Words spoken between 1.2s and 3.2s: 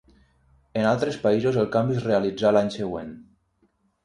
països el canvi es realitzà l'any següent.